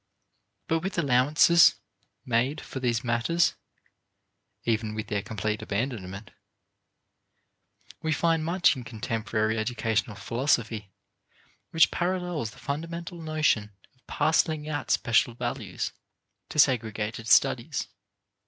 But 0.67 0.79
with 0.79 0.97
allowances 0.97 1.75
made 2.25 2.59
for 2.59 2.79
these 2.79 3.03
matters 3.03 3.53
(even 4.63 4.95
with 4.95 5.09
their 5.09 5.21
complete 5.21 5.61
abandonment) 5.61 6.31
we 8.01 8.11
find 8.11 8.43
much 8.43 8.75
in 8.75 8.83
contemporary 8.83 9.59
educational 9.59 10.15
philosophy 10.15 10.91
which 11.69 11.91
parallels 11.91 12.49
the 12.49 12.57
fundamental 12.57 13.21
notion 13.21 13.73
of 13.93 14.07
parceling 14.07 14.67
out 14.67 14.89
special 14.89 15.35
values 15.35 15.91
to 16.49 16.57
segregated 16.57 17.27
studies. 17.27 17.87